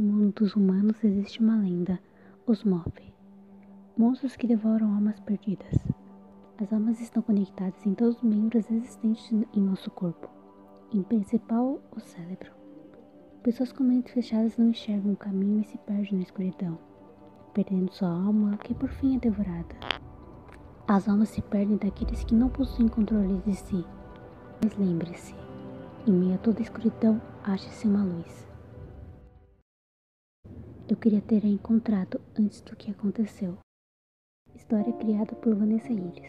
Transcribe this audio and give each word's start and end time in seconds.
do 0.00 0.06
mundo 0.06 0.32
dos 0.32 0.56
humanos 0.56 1.04
existe 1.04 1.40
uma 1.40 1.56
lenda, 1.56 2.00
os 2.46 2.64
Mob. 2.64 2.90
Monstros 3.98 4.34
que 4.34 4.46
devoram 4.46 4.94
almas 4.94 5.20
perdidas. 5.20 5.76
As 6.58 6.72
almas 6.72 7.02
estão 7.02 7.22
conectadas 7.22 7.84
em 7.84 7.92
todos 7.94 8.16
os 8.16 8.22
membros 8.22 8.70
existentes 8.70 9.30
em 9.30 9.60
nosso 9.60 9.90
corpo, 9.90 10.26
em 10.90 11.02
principal 11.02 11.82
o 11.94 12.00
cérebro. 12.00 12.50
Pessoas 13.42 13.72
com 13.72 13.84
mentes 13.84 14.14
fechadas 14.14 14.56
não 14.56 14.70
enxergam 14.70 15.12
o 15.12 15.16
caminho 15.16 15.60
e 15.60 15.64
se 15.64 15.76
perdem 15.76 16.14
na 16.14 16.22
escuridão, 16.22 16.78
perdendo 17.52 17.92
sua 17.92 18.08
alma, 18.08 18.56
que 18.56 18.72
por 18.72 18.88
fim 18.88 19.16
é 19.16 19.18
devorada. 19.18 19.76
As 20.88 21.10
almas 21.10 21.28
se 21.28 21.42
perdem 21.42 21.76
daqueles 21.76 22.24
que 22.24 22.34
não 22.34 22.48
possuem 22.48 22.88
controle 22.88 23.42
de 23.44 23.54
si. 23.54 23.84
Mas 24.64 24.74
lembre-se, 24.78 25.34
em 26.06 26.12
meio 26.12 26.36
a 26.36 26.38
toda 26.38 26.60
a 26.60 26.62
escuridão, 26.62 27.20
ache-se 27.44 27.86
uma 27.86 28.02
luz. 28.02 28.49
Eu 30.90 30.96
queria 30.96 31.20
ter 31.20 31.44
a 31.44 31.48
encontrado 31.48 32.20
antes 32.36 32.60
do 32.62 32.74
que 32.74 32.90
aconteceu. 32.90 33.56
História 34.56 34.92
criada 34.94 35.36
por 35.36 35.54
Vanessa 35.54 35.92
Iris. 35.92 36.28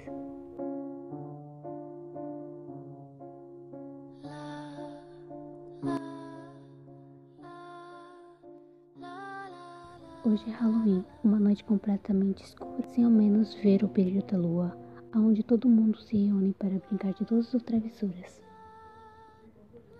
Hoje 10.24 10.48
é 10.48 10.52
Halloween, 10.52 11.04
uma 11.24 11.40
noite 11.40 11.64
completamente 11.64 12.44
escura, 12.44 12.88
sem 12.90 13.04
ao 13.04 13.10
menos 13.10 13.56
ver 13.56 13.84
o 13.84 13.88
brilho 13.88 14.24
da 14.28 14.38
lua, 14.38 14.78
aonde 15.12 15.42
todo 15.42 15.68
mundo 15.68 15.98
se 15.98 16.16
reúne 16.28 16.54
para 16.54 16.70
brincar 16.88 17.14
de 17.14 17.26
doces 17.26 17.56
ou 17.56 17.60
travessuras. 17.60 18.40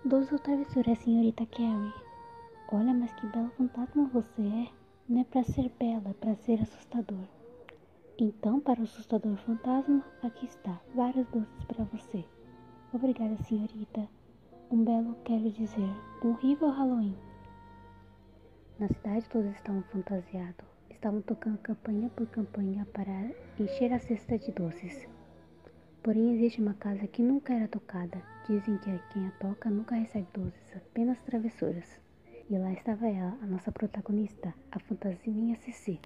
Doces 0.04 0.30
ou 0.30 0.38
travessuras, 0.38 0.98
senhorita 0.98 1.44
Carrie? 1.46 2.11
Olha, 2.74 2.94
mas 2.94 3.12
que 3.12 3.26
belo 3.26 3.50
fantasma 3.50 4.08
você 4.14 4.40
é. 4.40 4.68
Não 5.06 5.20
é 5.20 5.24
para 5.24 5.44
ser 5.44 5.70
bela, 5.78 6.08
é 6.08 6.14
para 6.14 6.34
ser 6.36 6.58
assustador. 6.62 7.28
Então, 8.18 8.60
para 8.60 8.80
o 8.80 8.84
assustador 8.84 9.36
fantasma, 9.36 10.02
aqui 10.22 10.46
está, 10.46 10.80
vários 10.94 11.26
doces 11.26 11.64
para 11.66 11.84
você. 11.84 12.24
Obrigada, 12.90 13.36
senhorita. 13.42 14.08
Um 14.70 14.84
belo, 14.84 15.14
quero 15.22 15.50
dizer, 15.50 15.90
um 16.24 16.30
horrível 16.30 16.70
Halloween. 16.70 17.14
Na 18.78 18.88
cidade 18.88 19.28
todos 19.28 19.52
estavam 19.52 19.82
fantasiados. 19.92 20.64
Estavam 20.88 21.20
tocando 21.20 21.58
campanha 21.58 22.08
por 22.16 22.26
campanha 22.28 22.86
para 22.86 23.32
encher 23.60 23.92
a 23.92 23.98
cesta 23.98 24.38
de 24.38 24.50
doces. 24.50 25.06
Porém, 26.02 26.32
existe 26.32 26.62
uma 26.62 26.72
casa 26.72 27.06
que 27.06 27.22
nunca 27.22 27.52
era 27.52 27.68
tocada. 27.68 28.22
Dizem 28.48 28.78
que 28.78 28.98
quem 29.12 29.26
a 29.26 29.30
toca 29.32 29.68
nunca 29.68 29.94
recebe 29.94 30.26
doces, 30.32 30.74
apenas 30.74 31.20
travessuras. 31.20 32.00
E 32.52 32.58
lá 32.58 32.70
estava 32.70 33.08
ela, 33.08 33.38
a 33.40 33.46
nossa 33.46 33.72
protagonista, 33.72 34.54
a 34.70 34.78
fantasminha 34.78 35.56
Cici. 35.56 35.98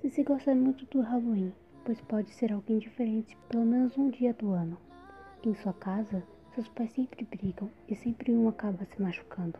Cici 0.00 0.22
gosta 0.22 0.54
muito 0.54 0.86
do 0.86 1.00
Halloween, 1.00 1.52
pois 1.84 2.00
pode 2.02 2.30
ser 2.30 2.52
alguém 2.52 2.78
diferente 2.78 3.36
pelo 3.48 3.66
menos 3.66 3.98
um 3.98 4.10
dia 4.10 4.32
do 4.32 4.52
ano. 4.52 4.78
Em 5.42 5.52
sua 5.56 5.72
casa, 5.72 6.22
seus 6.54 6.68
pais 6.68 6.92
sempre 6.92 7.24
brigam 7.24 7.68
e 7.88 7.96
sempre 7.96 8.30
um 8.32 8.48
acaba 8.48 8.84
se 8.84 9.02
machucando. 9.02 9.58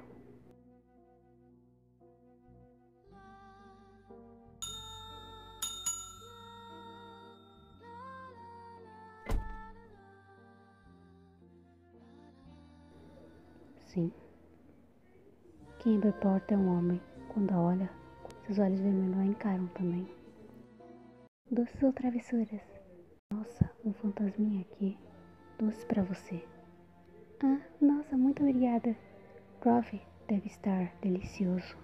Sim. 13.88 14.12
Quem 15.78 15.96
abre 15.96 16.08
a 16.08 16.12
porta 16.12 16.54
é 16.54 16.56
um 16.56 16.76
homem. 16.76 17.00
Quando 17.32 17.52
a 17.52 17.60
olha, 17.60 17.88
seus 18.44 18.58
olhos 18.58 18.80
vermelhos 18.80 19.16
a 19.16 19.24
encaram 19.24 19.68
também. 19.68 20.08
Doces 21.48 21.80
ou 21.84 21.92
travessuras? 21.92 22.60
Nossa, 23.32 23.70
um 23.84 23.92
fantasminha 23.92 24.62
aqui. 24.62 24.98
Doces 25.56 25.84
para 25.84 26.02
você. 26.02 26.44
Ah, 27.44 27.60
nossa, 27.80 28.16
muito 28.16 28.42
obrigada. 28.42 28.96
Prove, 29.60 30.00
deve 30.26 30.48
estar 30.48 30.92
delicioso. 31.00 31.76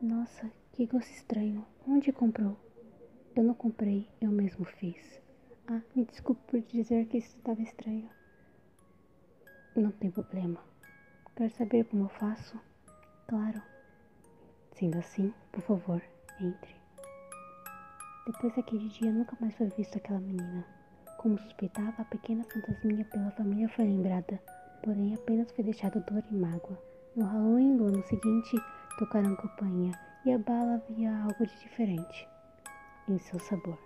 Nossa, 0.00 0.50
que 0.72 0.86
gosto 0.86 1.10
estranho. 1.10 1.66
Onde 1.86 2.12
comprou? 2.12 2.56
Eu 3.36 3.44
não 3.44 3.54
comprei, 3.54 4.08
eu 4.22 4.30
mesmo 4.30 4.64
fiz. 4.64 5.20
Ah, 5.66 5.82
me 5.94 6.06
desculpe 6.06 6.40
por 6.46 6.60
dizer 6.62 7.04
que 7.08 7.18
isso 7.18 7.36
estava 7.36 7.60
estranho. 7.60 8.08
Não 9.76 9.90
tem 9.90 10.10
problema. 10.10 10.71
Quer 11.34 11.50
saber 11.50 11.84
como 11.84 12.04
eu 12.04 12.08
faço? 12.10 12.60
Claro. 13.26 13.62
Sendo 14.72 14.98
assim, 14.98 15.32
por 15.50 15.62
favor, 15.62 16.02
entre. 16.38 16.76
Depois 18.26 18.54
daquele 18.54 18.88
dia, 18.88 19.10
nunca 19.10 19.36
mais 19.40 19.54
foi 19.54 19.68
visto 19.68 19.96
aquela 19.96 20.20
menina. 20.20 20.64
Como 21.16 21.38
suspeitava, 21.38 22.02
a 22.02 22.04
pequena 22.04 22.44
fantasminha 22.44 23.04
pela 23.06 23.30
família 23.30 23.68
foi 23.70 23.86
lembrada, 23.86 24.42
porém 24.82 25.14
apenas 25.14 25.50
foi 25.52 25.64
deixada 25.64 26.00
dor 26.00 26.22
e 26.30 26.34
mágoa. 26.34 26.78
No 27.16 27.24
Halloween 27.24 27.76
do 27.76 27.86
ano 27.86 28.02
seguinte, 28.06 28.56
tocaram 28.98 29.34
campainha 29.36 29.92
e 30.26 30.32
a 30.32 30.38
bala 30.38 30.82
havia 30.88 31.16
algo 31.16 31.46
de 31.46 31.58
diferente 31.60 32.28
em 33.08 33.18
seu 33.18 33.40
sabor. 33.40 33.78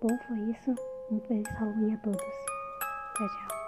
Bom, 0.00 0.18
foi 0.26 0.38
isso. 0.50 0.74
Um 1.10 1.20
feliz 1.20 1.48
Halloween 1.50 1.94
a 1.94 1.98
todos. 1.98 2.20
Tchau, 3.16 3.28
tchau. 3.28 3.65